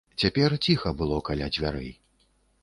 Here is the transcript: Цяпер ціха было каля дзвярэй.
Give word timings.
Цяпер 0.21 0.55
ціха 0.67 0.93
было 1.01 1.19
каля 1.29 1.51
дзвярэй. 1.53 1.93